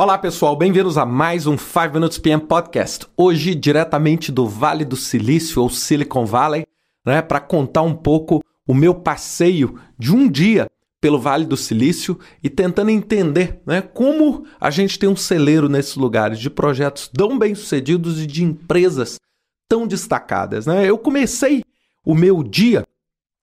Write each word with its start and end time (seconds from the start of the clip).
Olá 0.00 0.16
pessoal, 0.16 0.54
bem-vindos 0.54 0.96
a 0.96 1.04
mais 1.04 1.48
um 1.48 1.58
5 1.58 1.94
Minutes 1.94 2.18
PM 2.18 2.46
Podcast. 2.46 3.04
Hoje, 3.16 3.52
diretamente 3.52 4.30
do 4.30 4.46
Vale 4.46 4.84
do 4.84 4.94
Silício 4.94 5.60
ou 5.60 5.68
Silicon 5.68 6.24
Valley, 6.24 6.64
né, 7.04 7.20
para 7.20 7.40
contar 7.40 7.82
um 7.82 7.96
pouco 7.96 8.40
o 8.64 8.72
meu 8.72 8.94
passeio 8.94 9.76
de 9.98 10.14
um 10.14 10.30
dia 10.30 10.68
pelo 11.00 11.18
Vale 11.18 11.44
do 11.44 11.56
Silício 11.56 12.16
e 12.40 12.48
tentando 12.48 12.92
entender 12.92 13.60
né, 13.66 13.82
como 13.82 14.46
a 14.60 14.70
gente 14.70 15.00
tem 15.00 15.08
um 15.08 15.16
celeiro 15.16 15.68
nesses 15.68 15.96
lugares 15.96 16.38
de 16.38 16.48
projetos 16.48 17.08
tão 17.12 17.36
bem-sucedidos 17.36 18.22
e 18.22 18.26
de 18.28 18.44
empresas 18.44 19.16
tão 19.68 19.84
destacadas. 19.84 20.64
Né? 20.64 20.88
Eu 20.88 20.96
comecei 20.96 21.64
o 22.06 22.14
meu 22.14 22.44
dia 22.44 22.86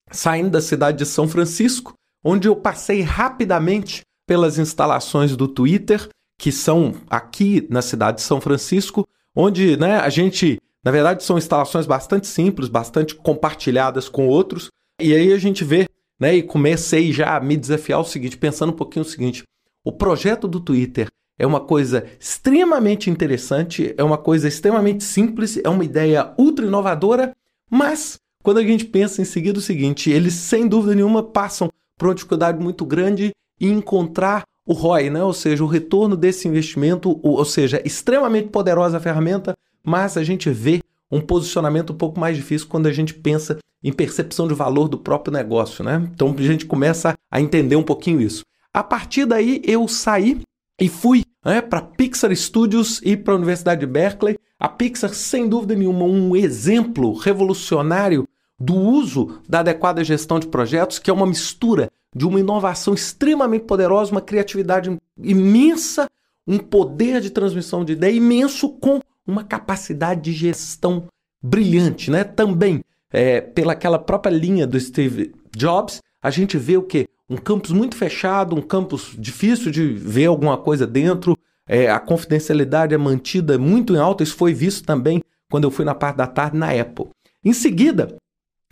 saindo 0.09 0.51
da 0.51 0.61
cidade 0.61 0.99
de 0.99 1.05
São 1.05 1.27
Francisco, 1.27 1.95
onde 2.23 2.47
eu 2.47 2.55
passei 2.55 3.01
rapidamente 3.01 4.03
pelas 4.25 4.57
instalações 4.57 5.35
do 5.35 5.49
Twitter 5.49 6.09
que 6.37 6.51
são 6.51 6.95
aqui 7.09 7.65
na 7.69 7.81
cidade 7.81 8.17
de 8.17 8.23
São 8.23 8.41
Francisco, 8.41 9.07
onde 9.35 9.77
né, 9.77 9.97
a 9.97 10.09
gente, 10.09 10.59
na 10.83 10.91
verdade, 10.91 11.23
são 11.23 11.37
instalações 11.37 11.85
bastante 11.85 12.27
simples, 12.27 12.69
bastante 12.69 13.15
compartilhadas 13.15 14.09
com 14.09 14.27
outros, 14.27 14.69
e 14.99 15.13
aí 15.13 15.33
a 15.33 15.37
gente 15.37 15.63
vê, 15.63 15.87
né, 16.19 16.35
e 16.35 16.43
comecei 16.43 17.11
já 17.11 17.35
a 17.35 17.39
me 17.39 17.57
desafiar 17.57 17.99
o 17.99 18.05
seguinte, 18.05 18.37
pensando 18.37 18.71
um 18.71 18.75
pouquinho 18.75 19.05
o 19.05 19.09
seguinte: 19.09 19.43
o 19.83 19.91
projeto 19.91 20.47
do 20.47 20.59
Twitter 20.59 21.07
é 21.37 21.45
uma 21.45 21.59
coisa 21.59 22.05
extremamente 22.19 23.09
interessante, 23.09 23.93
é 23.97 24.03
uma 24.03 24.17
coisa 24.17 24.47
extremamente 24.47 25.03
simples, 25.03 25.59
é 25.63 25.69
uma 25.69 25.83
ideia 25.83 26.33
ultra 26.37 26.65
inovadora, 26.65 27.33
mas 27.69 28.17
quando 28.41 28.59
a 28.59 28.63
gente 28.63 28.85
pensa 28.85 29.21
em 29.21 29.25
seguir 29.25 29.57
o 29.57 29.61
seguinte, 29.61 30.09
eles 30.09 30.33
sem 30.33 30.67
dúvida 30.67 30.95
nenhuma 30.95 31.23
passam 31.23 31.69
por 31.97 32.07
uma 32.07 32.15
dificuldade 32.15 32.61
muito 32.61 32.85
grande 32.85 33.31
em 33.59 33.71
encontrar 33.71 34.43
o 34.65 34.73
ROI, 34.73 35.09
né? 35.09 35.23
ou 35.23 35.33
seja, 35.33 35.63
o 35.63 35.67
retorno 35.67 36.17
desse 36.17 36.47
investimento, 36.47 37.19
ou 37.21 37.45
seja, 37.45 37.81
extremamente 37.85 38.49
poderosa 38.49 38.97
a 38.97 38.99
ferramenta, 38.99 39.55
mas 39.83 40.17
a 40.17 40.23
gente 40.23 40.49
vê 40.49 40.81
um 41.11 41.21
posicionamento 41.21 41.93
um 41.93 41.97
pouco 41.97 42.19
mais 42.19 42.35
difícil 42.35 42.67
quando 42.67 42.87
a 42.87 42.91
gente 42.91 43.13
pensa 43.13 43.59
em 43.83 43.93
percepção 43.93 44.47
de 44.47 44.55
valor 44.55 44.87
do 44.87 44.97
próprio 44.97 45.31
negócio. 45.31 45.83
Né? 45.83 46.09
Então 46.13 46.33
a 46.35 46.41
gente 46.41 46.65
começa 46.65 47.13
a 47.29 47.39
entender 47.39 47.75
um 47.75 47.83
pouquinho 47.83 48.19
isso. 48.19 48.43
A 48.73 48.83
partir 48.83 49.25
daí 49.25 49.61
eu 49.63 49.87
saí 49.87 50.41
e 50.81 50.89
fui 50.89 51.23
né, 51.45 51.61
para 51.61 51.81
Pixar 51.81 52.35
Studios 52.35 52.99
e 53.03 53.15
para 53.15 53.33
a 53.33 53.37
Universidade 53.37 53.81
de 53.81 53.85
Berkeley. 53.85 54.37
A 54.59 54.67
Pixar, 54.67 55.13
sem 55.13 55.47
dúvida 55.47 55.75
nenhuma, 55.75 56.05
um 56.05 56.35
exemplo 56.35 57.13
revolucionário 57.13 58.27
do 58.59 58.75
uso 58.75 59.39
da 59.47 59.59
adequada 59.59 60.03
gestão 60.03 60.39
de 60.39 60.47
projetos, 60.47 60.97
que 60.97 61.09
é 61.09 61.13
uma 61.13 61.27
mistura 61.27 61.89
de 62.15 62.25
uma 62.25 62.39
inovação 62.39 62.93
extremamente 62.93 63.65
poderosa, 63.65 64.11
uma 64.11 64.21
criatividade 64.21 64.95
imensa, 65.17 66.09
um 66.47 66.57
poder 66.57 67.19
de 67.19 67.29
transmissão 67.29 67.83
de 67.83 67.93
ideia 67.93 68.15
imenso 68.15 68.69
com 68.69 69.01
uma 69.27 69.43
capacidade 69.43 70.21
de 70.21 70.31
gestão 70.31 71.07
brilhante, 71.43 72.09
né? 72.09 72.23
Também 72.23 72.83
é, 73.11 73.41
pela 73.41 73.73
aquela 73.73 73.99
própria 73.99 74.31
linha 74.31 74.65
do 74.65 74.79
Steve 74.79 75.33
Jobs, 75.55 76.01
a 76.21 76.29
gente 76.29 76.57
vê 76.57 76.77
o 76.77 76.83
que 76.83 77.07
um 77.29 77.37
campus 77.37 77.71
muito 77.71 77.95
fechado, 77.95 78.55
um 78.55 78.61
campus 78.61 79.15
difícil 79.17 79.71
de 79.71 79.93
ver 79.93 80.25
alguma 80.25 80.57
coisa 80.57 80.85
dentro, 80.85 81.35
é, 81.67 81.89
a 81.89 81.99
confidencialidade 81.99 82.93
é 82.93 82.97
mantida 82.97 83.57
muito 83.57 83.93
em 83.93 83.97
alta. 83.97 84.23
Isso 84.23 84.35
foi 84.35 84.53
visto 84.53 84.85
também 84.85 85.21
quando 85.49 85.63
eu 85.63 85.71
fui 85.71 85.83
na 85.83 85.95
parte 85.95 86.17
da 86.17 86.27
tarde 86.27 86.57
na 86.57 86.69
Apple. 86.69 87.07
Em 87.43 87.53
seguida, 87.53 88.15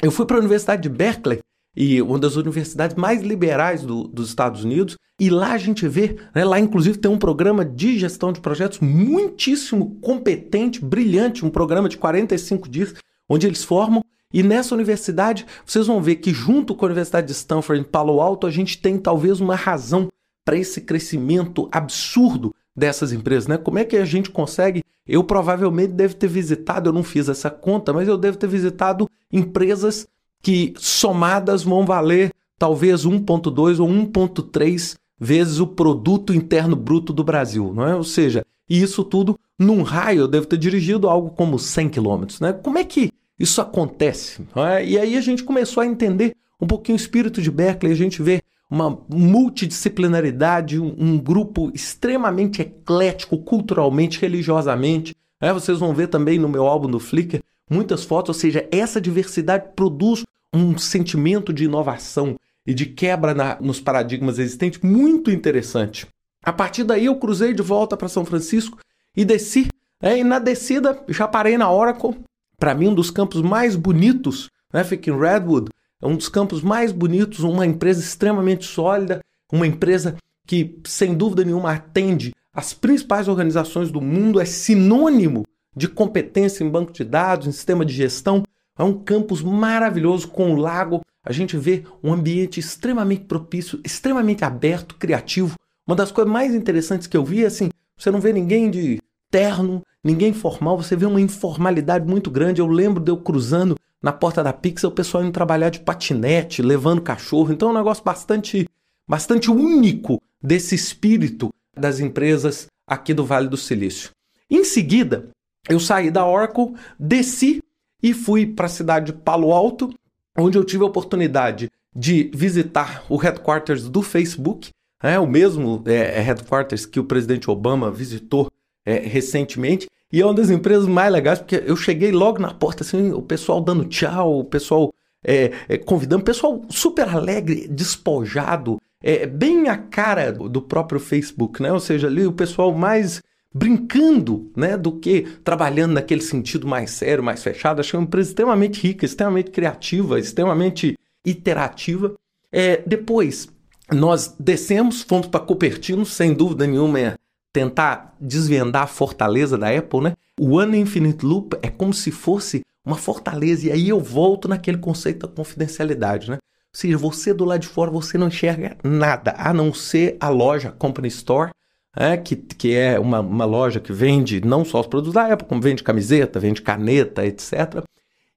eu 0.01 0.11
fui 0.11 0.25
para 0.25 0.37
a 0.37 0.39
Universidade 0.39 0.83
de 0.83 0.89
Berkeley 0.89 1.39
e 1.75 2.01
uma 2.01 2.19
das 2.19 2.35
universidades 2.35 2.95
mais 2.95 3.21
liberais 3.21 3.83
do, 3.83 4.07
dos 4.07 4.29
Estados 4.29 4.63
Unidos. 4.63 4.97
E 5.19 5.29
lá 5.29 5.53
a 5.53 5.57
gente 5.57 5.87
vê, 5.87 6.17
né, 6.33 6.43
lá 6.43 6.59
inclusive 6.59 6.97
tem 6.97 7.09
um 7.09 7.17
programa 7.17 7.63
de 7.63 7.97
gestão 7.97 8.31
de 8.31 8.41
projetos 8.41 8.79
muitíssimo 8.79 9.97
competente, 10.01 10.83
brilhante, 10.83 11.45
um 11.45 11.49
programa 11.49 11.87
de 11.87 11.97
45 11.97 12.67
dias, 12.67 12.93
onde 13.29 13.47
eles 13.47 13.63
formam. 13.63 14.03
E 14.33 14.41
nessa 14.41 14.73
universidade, 14.73 15.45
vocês 15.63 15.85
vão 15.85 16.01
ver 16.01 16.15
que 16.15 16.33
junto 16.33 16.73
com 16.73 16.85
a 16.85 16.87
Universidade 16.87 17.27
de 17.27 17.33
Stanford 17.33 17.81
em 17.81 17.83
Palo 17.83 18.19
Alto, 18.19 18.47
a 18.47 18.51
gente 18.51 18.79
tem 18.79 18.97
talvez 18.97 19.39
uma 19.39 19.55
razão 19.55 20.09
para 20.43 20.57
esse 20.57 20.81
crescimento 20.81 21.69
absurdo 21.71 22.53
dessas 22.75 23.13
empresas, 23.13 23.47
né? 23.47 23.57
Como 23.57 23.77
é 23.77 23.85
que 23.85 23.95
a 23.95 24.05
gente 24.05 24.31
consegue? 24.31 24.83
Eu 25.07 25.23
provavelmente 25.23 25.93
devo 25.93 26.15
ter 26.15 26.27
visitado, 26.27 26.89
eu 26.89 26.93
não 26.93 27.03
fiz 27.03 27.29
essa 27.29 27.49
conta, 27.49 27.93
mas 27.93 28.07
eu 28.07 28.17
devo 28.17 28.37
ter 28.37 28.47
visitado 28.47 29.07
empresas 29.31 30.07
que 30.43 30.73
somadas 30.77 31.63
vão 31.63 31.85
valer 31.85 32.31
talvez 32.59 33.05
1,2 33.05 33.79
ou 33.79 33.87
1,3 33.87 34.95
vezes 35.19 35.59
o 35.59 35.65
produto 35.65 36.33
interno 36.33 36.75
bruto 36.75 37.13
do 37.13 37.23
Brasil, 37.23 37.73
não 37.73 37.87
é? 37.87 37.95
Ou 37.95 38.03
seja, 38.03 38.45
isso 38.69 39.03
tudo 39.05 39.39
num 39.57 39.81
raio, 39.81 40.21
eu 40.21 40.27
devo 40.27 40.45
ter 40.45 40.57
dirigido 40.57 41.07
algo 41.07 41.29
como 41.29 41.57
100 41.57 41.89
quilômetros, 41.89 42.39
né? 42.41 42.51
Como 42.51 42.77
é 42.77 42.83
que 42.83 43.09
isso 43.39 43.61
acontece? 43.61 44.45
É? 44.55 44.85
E 44.85 44.99
aí 44.99 45.17
a 45.17 45.21
gente 45.21 45.43
começou 45.43 45.81
a 45.81 45.85
entender 45.85 46.35
um 46.59 46.67
pouquinho 46.67 46.97
o 46.97 47.01
espírito 47.01 47.41
de 47.41 47.49
Berkeley, 47.49 47.93
a 47.93 47.95
gente 47.95 48.21
vê 48.21 48.41
uma 48.69 48.97
multidisciplinaridade, 49.07 50.79
um, 50.79 50.93
um 50.97 51.17
grupo 51.17 51.71
extremamente 51.73 52.61
eclético 52.61 53.37
culturalmente, 53.37 54.19
religiosamente. 54.19 55.15
É? 55.39 55.53
Vocês 55.53 55.79
vão 55.79 55.93
ver 55.93 56.07
também 56.07 56.39
no 56.39 56.49
meu 56.49 56.67
álbum 56.67 56.89
do 56.89 56.99
Flickr 56.99 57.41
muitas 57.69 58.03
fotos, 58.03 58.35
ou 58.35 58.39
seja, 58.39 58.67
essa 58.71 58.99
diversidade 58.99 59.69
produz 59.75 60.23
um 60.53 60.77
sentimento 60.77 61.51
de 61.51 61.65
inovação 61.65 62.35
e 62.65 62.73
de 62.73 62.85
quebra 62.85 63.33
na, 63.33 63.59
nos 63.59 63.79
paradigmas 63.79 64.39
existentes 64.39 64.79
muito 64.81 65.31
interessante. 65.31 66.07
A 66.43 66.53
partir 66.53 66.83
daí 66.83 67.05
eu 67.05 67.15
cruzei 67.15 67.53
de 67.53 67.61
volta 67.61 67.97
para 67.97 68.09
São 68.09 68.25
Francisco 68.25 68.77
e 69.15 69.25
desci. 69.25 69.67
É, 70.01 70.17
e 70.17 70.23
na 70.23 70.37
descida 70.39 71.01
já 71.07 71.27
parei 71.27 71.57
na 71.57 71.71
Oracle. 71.71 72.19
Para 72.57 72.75
mim, 72.75 72.89
um 72.89 72.93
dos 72.93 73.09
campos 73.09 73.41
mais 73.41 73.75
bonitos, 73.75 74.49
né, 74.71 74.83
fica 74.83 75.09
em 75.09 75.17
Redwood, 75.17 75.69
é 76.01 76.07
um 76.07 76.15
dos 76.15 76.27
campos 76.27 76.61
mais 76.61 76.91
bonitos, 76.91 77.39
uma 77.39 77.65
empresa 77.65 78.01
extremamente 78.01 78.65
sólida, 78.65 79.21
uma 79.51 79.65
empresa 79.65 80.17
que, 80.45 80.79
sem 80.85 81.15
dúvida 81.15 81.45
nenhuma, 81.45 81.71
atende 81.71 82.33
as 82.53 82.73
principais 82.73 83.27
organizações 83.27 83.91
do 83.91 84.01
mundo, 84.01 84.39
é 84.39 84.45
sinônimo 84.45 85.43
de 85.75 85.87
competência 85.87 86.63
em 86.63 86.69
banco 86.69 86.91
de 86.91 87.03
dados, 87.03 87.47
em 87.47 87.51
sistema 87.51 87.85
de 87.85 87.93
gestão. 87.93 88.43
É 88.77 88.83
um 88.83 88.93
campus 88.93 89.41
maravilhoso 89.41 90.27
com 90.27 90.51
um 90.51 90.55
lago. 90.55 91.01
A 91.23 91.31
gente 91.31 91.57
vê 91.57 91.83
um 92.03 92.11
ambiente 92.11 92.59
extremamente 92.59 93.25
propício, 93.25 93.79
extremamente 93.83 94.43
aberto, 94.43 94.95
criativo. 94.95 95.55
Uma 95.87 95.95
das 95.95 96.11
coisas 96.11 96.31
mais 96.31 96.53
interessantes 96.53 97.07
que 97.07 97.15
eu 97.15 97.23
vi 97.23 97.43
é 97.43 97.47
assim: 97.47 97.69
você 97.97 98.09
não 98.09 98.19
vê 98.19 98.33
ninguém 98.33 98.71
de 98.71 98.99
terno, 99.29 99.81
ninguém 100.03 100.33
formal, 100.33 100.77
você 100.77 100.95
vê 100.95 101.05
uma 101.05 101.21
informalidade 101.21 102.05
muito 102.07 102.29
grande. 102.29 102.61
Eu 102.61 102.67
lembro 102.67 103.03
de 103.03 103.11
eu 103.11 103.17
cruzando 103.17 103.75
na 104.01 104.11
porta 104.11 104.43
da 104.43 104.51
Pixel, 104.51 104.89
o 104.89 104.93
pessoal 104.93 105.23
indo 105.23 105.31
trabalhar 105.31 105.69
de 105.69 105.79
patinete, 105.79 106.61
levando 106.61 107.01
cachorro. 107.01 107.53
Então 107.53 107.69
é 107.69 107.71
um 107.71 107.77
negócio 107.77 108.03
bastante, 108.03 108.67
bastante 109.07 109.49
único 109.49 110.21
desse 110.41 110.75
espírito 110.75 111.53
das 111.75 111.99
empresas 111.99 112.67
aqui 112.85 113.13
do 113.13 113.25
Vale 113.25 113.47
do 113.47 113.57
Silício. 113.57 114.11
Em 114.49 114.63
seguida, 114.63 115.29
eu 115.69 115.79
saí 115.79 116.11
da 116.11 116.27
Oracle, 116.27 116.73
desci 116.99 117.63
e 118.03 118.13
fui 118.13 118.45
para 118.45 118.65
a 118.65 118.69
cidade 118.69 119.07
de 119.07 119.13
Palo 119.13 119.53
Alto, 119.53 119.89
onde 120.37 120.57
eu 120.57 120.63
tive 120.65 120.83
a 120.83 120.87
oportunidade 120.87 121.71
de 121.95 122.29
visitar 122.33 123.05
o 123.07 123.15
headquarters 123.15 123.87
do 123.87 124.01
Facebook, 124.01 124.69
é 125.01 125.17
o 125.17 125.27
mesmo 125.27 125.81
é, 125.85 126.19
é, 126.19 126.19
headquarters 126.19 126.85
que 126.85 126.99
o 126.99 127.03
presidente 127.05 127.49
Obama 127.49 127.89
visitou 127.89 128.49
é, 128.85 128.99
recentemente. 128.99 129.87
E 130.11 130.21
é 130.21 130.25
uma 130.25 130.33
das 130.33 130.49
empresas 130.49 130.87
mais 130.87 131.11
legais, 131.11 131.39
porque 131.39 131.63
eu 131.65 131.75
cheguei 131.75 132.11
logo 132.11 132.39
na 132.39 132.53
porta, 132.53 132.83
assim, 132.83 133.11
o 133.11 133.21
pessoal 133.21 133.59
dando 133.61 133.85
tchau, 133.85 134.39
o 134.39 134.45
pessoal 134.45 134.93
é, 135.25 135.51
é, 135.67 135.77
convidando, 135.77 136.23
pessoal 136.23 136.61
super 136.69 137.07
alegre, 137.07 137.67
despojado, 137.67 138.79
é, 139.01 139.25
bem 139.25 139.69
a 139.69 139.77
cara 139.77 140.31
do 140.31 140.61
próprio 140.61 140.99
Facebook, 140.99 141.61
né? 141.61 141.71
Ou 141.71 141.79
seja, 141.79 142.07
ali 142.07 142.25
o 142.25 142.33
pessoal 142.33 142.73
mais 142.73 143.21
brincando, 143.53 144.51
né, 144.55 144.75
do 144.75 144.93
que 144.93 145.21
trabalhando 145.43 145.93
naquele 145.93 146.21
sentido 146.21 146.67
mais 146.67 146.91
sério, 146.91 147.23
mais 147.23 147.43
fechado. 147.43 147.79
Achei 147.79 147.97
uma 147.97 148.05
empresa 148.05 148.29
extremamente 148.29 148.81
rica, 148.81 149.05
extremamente 149.05 149.51
criativa, 149.51 150.19
extremamente 150.19 150.97
iterativa. 151.25 152.13
É, 152.51 152.81
depois, 152.85 153.47
nós 153.91 154.35
descemos, 154.39 155.03
fomos 155.03 155.27
para 155.27 155.39
Cupertino, 155.39 156.05
sem 156.05 156.33
dúvida 156.33 156.65
nenhuma, 156.65 156.99
é 156.99 157.15
tentar 157.53 158.15
desvendar 158.19 158.83
a 158.83 158.87
fortaleza 158.87 159.57
da 159.57 159.69
Apple, 159.69 160.01
né? 160.01 160.13
O 160.39 160.57
One 160.57 160.79
Infinite 160.79 161.23
Loop 161.23 161.55
é 161.61 161.69
como 161.69 161.93
se 161.93 162.09
fosse 162.09 162.63
uma 162.85 162.97
fortaleza, 162.97 163.67
e 163.67 163.71
aí 163.71 163.89
eu 163.89 163.99
volto 163.99 164.47
naquele 164.47 164.77
conceito 164.79 165.27
da 165.27 165.33
confidencialidade, 165.33 166.31
né? 166.31 166.37
Ou 166.37 166.79
seja, 166.79 166.97
você 166.97 167.33
do 167.33 167.45
lado 167.45 167.61
de 167.61 167.67
fora, 167.67 167.91
você 167.91 168.17
não 168.17 168.27
enxerga 168.27 168.75
nada, 168.83 169.35
a 169.37 169.53
não 169.53 169.71
ser 169.71 170.17
a 170.19 170.27
loja 170.29 170.71
Company 170.71 171.07
Store, 171.07 171.51
é, 171.95 172.17
que, 172.17 172.35
que 172.35 172.75
é 172.75 172.99
uma, 172.99 173.19
uma 173.19 173.45
loja 173.45 173.79
que 173.79 173.93
vende 173.93 174.41
não 174.41 174.65
só 174.65 174.81
os 174.81 174.87
produtos 174.87 175.13
da 175.13 175.31
Apple, 175.31 175.47
como 175.47 175.61
vende 175.61 175.83
camiseta, 175.83 176.39
vende 176.39 176.61
caneta, 176.61 177.25
etc. 177.25 177.83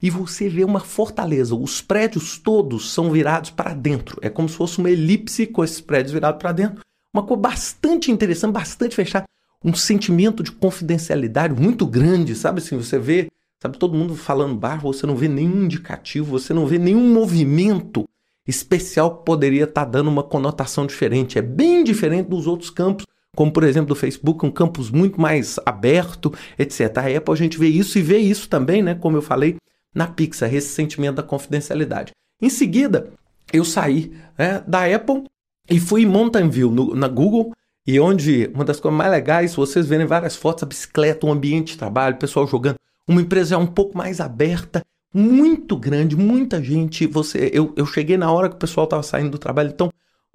E 0.02 0.10
você 0.10 0.48
vê 0.48 0.62
uma 0.62 0.80
fortaleza. 0.80 1.54
Os 1.54 1.80
prédios 1.80 2.38
todos 2.38 2.92
são 2.92 3.10
virados 3.10 3.50
para 3.50 3.72
dentro. 3.72 4.18
É 4.20 4.28
como 4.28 4.48
se 4.48 4.56
fosse 4.56 4.78
uma 4.78 4.90
elipse 4.90 5.46
com 5.46 5.64
esses 5.64 5.80
prédios 5.80 6.12
virados 6.12 6.38
para 6.38 6.52
dentro. 6.52 6.82
Uma 7.12 7.22
coisa 7.22 7.40
bastante 7.40 8.10
interessante, 8.12 8.52
bastante 8.52 8.94
fechada. 8.94 9.24
um 9.64 9.74
sentimento 9.74 10.42
de 10.42 10.52
confidencialidade 10.52 11.60
muito 11.60 11.86
grande, 11.86 12.34
sabe 12.34 12.60
assim, 12.60 12.76
você 12.76 12.98
vê, 12.98 13.28
sabe, 13.60 13.78
todo 13.78 13.96
mundo 13.96 14.14
falando 14.14 14.54
baixo, 14.54 14.82
você 14.82 15.06
não 15.06 15.16
vê 15.16 15.26
nenhum 15.26 15.64
indicativo, 15.64 16.38
você 16.38 16.52
não 16.52 16.66
vê 16.66 16.78
nenhum 16.78 17.12
movimento 17.12 18.06
especial 18.46 19.16
que 19.16 19.24
poderia 19.24 19.64
estar 19.64 19.86
tá 19.86 19.90
dando 19.90 20.08
uma 20.08 20.22
conotação 20.22 20.86
diferente. 20.86 21.38
É 21.38 21.42
bem 21.42 21.82
diferente 21.82 22.28
dos 22.28 22.46
outros 22.46 22.68
campos, 22.68 23.06
como 23.36 23.52
por 23.52 23.62
exemplo 23.62 23.88
do 23.88 23.94
Facebook, 23.94 24.44
um 24.44 24.50
campus 24.50 24.90
muito 24.90 25.20
mais 25.20 25.60
aberto, 25.64 26.32
etc. 26.58 26.80
A 26.96 27.16
Apple 27.16 27.32
a 27.32 27.36
gente 27.36 27.58
vê 27.58 27.68
isso 27.68 27.98
e 27.98 28.02
vê 28.02 28.18
isso 28.18 28.48
também, 28.48 28.82
né, 28.82 28.94
como 28.94 29.16
eu 29.16 29.22
falei, 29.22 29.56
na 29.94 30.08
Pixar, 30.08 30.52
esse 30.52 30.68
sentimento 30.68 31.16
da 31.16 31.22
confidencialidade. 31.22 32.12
Em 32.42 32.50
seguida, 32.50 33.10
eu 33.52 33.64
saí 33.64 34.12
né, 34.36 34.64
da 34.66 34.84
Apple 34.92 35.24
e 35.70 35.78
fui 35.78 36.02
em 36.02 36.06
Mountain 36.06 36.48
View, 36.48 36.70
no, 36.70 36.94
na 36.94 37.08
Google, 37.08 37.52
e 37.86 38.00
onde 38.00 38.50
uma 38.52 38.64
das 38.64 38.80
coisas 38.80 38.98
mais 38.98 39.10
legais, 39.10 39.54
vocês 39.54 39.86
verem 39.86 40.06
várias 40.06 40.34
fotos, 40.34 40.64
a 40.64 40.66
bicicleta, 40.66 41.26
um 41.26 41.32
ambiente 41.32 41.72
de 41.72 41.78
trabalho, 41.78 42.16
pessoal 42.16 42.46
jogando, 42.46 42.76
uma 43.06 43.20
empresa 43.20 43.56
um 43.58 43.66
pouco 43.66 43.96
mais 43.96 44.20
aberta, 44.20 44.82
muito 45.14 45.76
grande, 45.76 46.16
muita 46.16 46.62
gente. 46.62 47.06
Você, 47.06 47.50
eu, 47.52 47.72
eu 47.76 47.86
cheguei 47.86 48.16
na 48.16 48.30
hora 48.30 48.48
que 48.48 48.56
o 48.56 48.58
pessoal 48.58 48.84
estava 48.84 49.02
saindo 49.02 49.30
do 49.30 49.38
trabalho, 49.38 49.70
então 49.72 49.90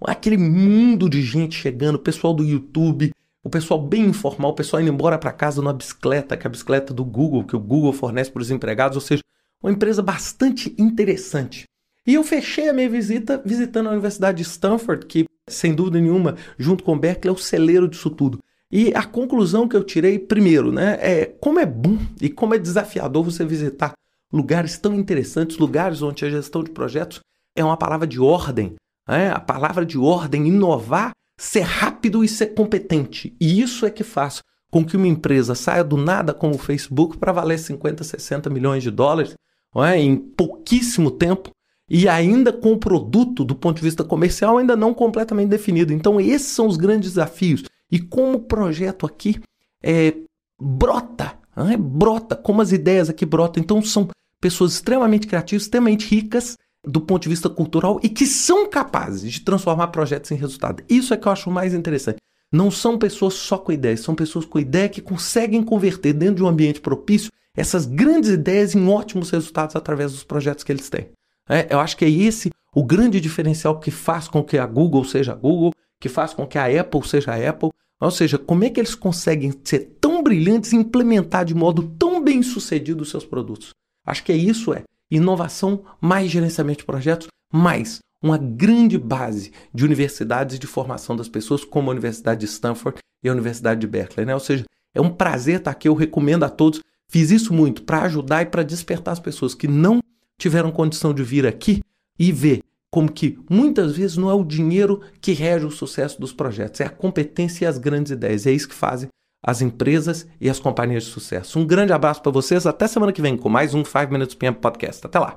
aquele 0.06 0.38
mundo 0.38 1.09
de 1.09 1.21
gente 1.21 1.56
chegando, 1.56 1.95
o 1.95 2.00
pessoal 2.00 2.33
do 2.33 2.44
YouTube, 2.44 3.12
o 3.44 3.50
pessoal 3.50 3.81
bem 3.81 4.06
informal, 4.06 4.51
o 4.51 4.56
pessoal 4.56 4.81
indo 4.81 4.92
embora 4.92 5.18
para 5.18 5.31
casa 5.31 5.62
numa 5.62 5.74
bicicleta, 5.74 6.38
que 6.38 6.45
é 6.45 6.48
a 6.48 6.51
bicicleta 6.51 6.94
do 6.94 7.03
Google, 7.03 7.44
que 7.44 7.56
o 7.56 7.59
Google 7.59 7.94
fornece 7.94 8.31
para 8.31 8.42
os 8.42 8.51
empregados, 8.51 8.95
ou 8.95 9.01
seja, 9.01 9.24
uma 9.62 9.71
empresa 9.71 10.01
bastante 10.01 10.75
interessante. 10.77 11.65
E 12.06 12.15
eu 12.15 12.24
fechei 12.24 12.68
a 12.68 12.74
minha 12.74 12.89
visita 12.89 13.42
visitando 13.45 13.88
a 13.88 13.92
Universidade 13.92 14.38
de 14.38 14.44
Stanford, 14.44 15.06
que, 15.06 15.25
sem 15.48 15.74
dúvida 15.74 16.00
nenhuma, 16.00 16.36
junto 16.57 16.83
com 16.83 16.97
Berkeley, 16.97 17.30
é 17.30 17.33
o 17.33 17.38
celeiro 17.38 17.88
disso 17.88 18.09
tudo. 18.09 18.39
E 18.71 18.94
a 18.95 19.04
conclusão 19.04 19.68
que 19.68 19.75
eu 19.75 19.83
tirei, 19.83 20.18
primeiro, 20.18 20.71
né, 20.71 20.97
é 21.01 21.25
como 21.25 21.59
é 21.59 21.65
bom 21.65 21.97
e 22.19 22.30
como 22.30 22.56
é 22.56 22.57
desafiador 22.57 23.24
você 23.24 23.45
visitar 23.45 23.94
lugares 24.31 24.77
tão 24.77 24.95
interessantes, 24.95 25.57
lugares 25.57 26.01
onde 26.01 26.24
a 26.25 26.30
gestão 26.30 26.63
de 26.63 26.71
projetos 26.71 27.19
é 27.56 27.63
uma 27.63 27.75
palavra 27.75 28.07
de 28.07 28.19
ordem. 28.19 28.75
Né? 29.11 29.29
A 29.29 29.41
palavra 29.41 29.85
de 29.85 29.97
ordem, 29.97 30.47
inovar, 30.47 31.11
ser 31.37 31.63
rápido 31.63 32.23
e 32.23 32.29
ser 32.29 32.53
competente. 32.53 33.35
E 33.41 33.61
isso 33.61 33.85
é 33.85 33.89
que 33.89 34.05
faz 34.05 34.41
com 34.71 34.85
que 34.85 34.95
uma 34.95 35.07
empresa 35.07 35.53
saia 35.53 35.83
do 35.83 35.97
nada 35.97 36.33
como 36.33 36.55
o 36.55 36.57
Facebook 36.57 37.17
para 37.17 37.33
valer 37.33 37.59
50, 37.59 38.05
60 38.05 38.49
milhões 38.49 38.81
de 38.81 38.89
dólares 38.89 39.35
é? 39.75 39.97
em 39.97 40.15
pouquíssimo 40.15 41.11
tempo 41.11 41.51
e 41.89 42.07
ainda 42.07 42.53
com 42.53 42.71
o 42.71 42.77
produto, 42.77 43.43
do 43.43 43.53
ponto 43.53 43.75
de 43.75 43.83
vista 43.83 44.01
comercial, 44.01 44.57
ainda 44.57 44.77
não 44.77 44.93
completamente 44.93 45.49
definido. 45.49 45.91
Então, 45.91 46.21
esses 46.21 46.47
são 46.47 46.65
os 46.65 46.77
grandes 46.77 47.09
desafios. 47.09 47.63
E 47.91 47.99
como 47.99 48.37
o 48.37 48.43
projeto 48.43 49.05
aqui 49.05 49.41
é, 49.83 50.15
brota, 50.57 51.37
é? 51.57 51.75
brota, 51.75 52.37
como 52.37 52.61
as 52.61 52.71
ideias 52.71 53.09
aqui 53.09 53.25
brotam. 53.25 53.61
Então, 53.61 53.81
são 53.81 54.07
pessoas 54.39 54.71
extremamente 54.71 55.27
criativas, 55.27 55.63
extremamente 55.63 56.07
ricas 56.07 56.57
do 56.86 57.01
ponto 57.01 57.24
de 57.24 57.30
vista 57.30 57.50
cultural 57.50 58.00
e 58.01 58.10
que 58.10 58.25
são 58.25 58.69
capazes 58.69 59.31
de 59.31 59.42
transformar 59.42 59.88
projetos 59.88 60.31
em 60.31 60.36
resultado. 60.36 60.83
Isso 60.89 61.13
é 61.13 61.18
que 61.18 61.28
eu 61.28 61.31
acho 61.31 61.51
mais 61.51 61.74
interessante. 61.74 62.18
Não 62.51 62.69
são 62.69 62.98
pessoas 62.98 63.36
só 63.36 63.57
com 63.57 63.72
ideias, 63.72 64.01
são 64.01 64.13
pessoas 64.13 64.45
com 64.45 64.60
ideia 64.60 64.89
que 64.89 65.01
conseguem 65.01 65.63
converter 65.63 66.13
dentro 66.13 66.36
de 66.36 66.44
um 66.44 66.48
ambiente 66.48 66.81
propício 66.81 67.31
essas 67.56 67.86
grandes 67.86 68.30
ideias 68.30 68.75
em 68.75 68.88
ótimos 68.88 69.30
resultados 69.30 69.75
através 69.75 70.12
dos 70.12 70.24
projetos 70.24 70.63
que 70.63 70.72
eles 70.72 70.89
têm. 70.89 71.10
É, 71.50 71.68
eu 71.69 71.80
acho 71.80 71.98
que 71.98 72.06
é 72.06 72.10
esse 72.10 72.50
o 72.74 72.83
grande 72.83 73.19
diferencial 73.19 73.80
que 73.80 73.92
faz 73.92 74.28
com 74.28 74.44
que 74.44 74.57
a 74.57 74.66
Google 74.66 75.04
seja 75.04 75.33
a 75.33 75.36
Google, 75.36 75.74
que 76.00 76.07
faz 76.07 76.33
com 76.33 76.48
que 76.48 76.57
a 76.57 76.81
Apple 76.81 77.06
seja 77.06 77.33
a 77.33 77.50
Apple. 77.50 77.69
Ou 78.00 78.12
seja, 78.12 78.38
como 78.38 78.63
é 78.63 78.69
que 78.69 78.80
eles 78.80 78.95
conseguem 78.95 79.54
ser 79.63 79.98
tão 80.00 80.24
brilhantes 80.24 80.72
e 80.72 80.75
implementar 80.75 81.45
de 81.45 81.54
modo 81.54 81.83
tão 82.00 82.24
bem 82.24 82.42
sucedido 82.42 83.04
os 83.04 83.10
seus 83.10 83.25
produtos? 83.25 83.72
Acho 84.06 84.24
que 84.24 84.31
é 84.31 84.36
isso, 84.36 84.74
é 84.74 84.83
inovação 85.11 85.83
mais 85.99 86.31
gerenciamento 86.31 86.79
de 86.79 86.85
projetos, 86.85 87.27
mais 87.53 87.99
uma 88.23 88.37
grande 88.37 88.97
base 88.97 89.51
de 89.73 89.83
universidades 89.83 90.57
de 90.57 90.67
formação 90.67 91.15
das 91.15 91.27
pessoas, 91.27 91.65
como 91.65 91.89
a 91.89 91.91
Universidade 91.91 92.39
de 92.39 92.45
Stanford 92.45 92.99
e 93.23 93.27
a 93.27 93.31
Universidade 93.31 93.81
de 93.81 93.87
Berkeley. 93.87 94.25
Né? 94.25 94.33
Ou 94.33 94.39
seja, 94.39 94.63
é 94.93 95.01
um 95.01 95.09
prazer 95.09 95.57
estar 95.57 95.71
aqui, 95.71 95.87
eu 95.87 95.93
recomendo 95.93 96.43
a 96.43 96.49
todos. 96.49 96.79
Fiz 97.09 97.31
isso 97.31 97.53
muito 97.53 97.83
para 97.83 98.03
ajudar 98.03 98.43
e 98.43 98.45
para 98.45 98.63
despertar 98.63 99.11
as 99.11 99.19
pessoas 99.19 99.53
que 99.53 99.67
não 99.67 99.99
tiveram 100.39 100.71
condição 100.71 101.13
de 101.13 101.23
vir 101.23 101.45
aqui 101.45 101.81
e 102.17 102.31
ver 102.31 102.61
como 102.89 103.11
que 103.11 103.39
muitas 103.49 103.95
vezes 103.95 104.17
não 104.17 104.29
é 104.29 104.33
o 104.33 104.43
dinheiro 104.43 105.01
que 105.19 105.31
rege 105.31 105.65
o 105.65 105.71
sucesso 105.71 106.19
dos 106.19 106.33
projetos, 106.33 106.81
é 106.81 106.85
a 106.85 106.89
competência 106.89 107.65
e 107.65 107.67
as 107.67 107.77
grandes 107.77 108.11
ideias. 108.11 108.45
É 108.45 108.51
isso 108.51 108.67
que 108.67 108.75
fazem 108.75 109.09
as 109.43 109.61
empresas 109.61 110.27
e 110.39 110.49
as 110.49 110.59
companhias 110.59 111.03
de 111.03 111.09
sucesso. 111.09 111.59
Um 111.59 111.65
grande 111.65 111.93
abraço 111.93 112.21
para 112.21 112.31
vocês, 112.31 112.65
até 112.65 112.88
semana 112.88 113.11
que 113.11 113.21
vem 113.21 113.38
com 113.38 113.49
mais 113.49 113.73
um 113.73 113.83
5 113.83 114.11
Minutes 114.11 114.35
PM 114.35 114.55
Podcast. 114.55 115.05
Até 115.05 115.19
lá. 115.19 115.33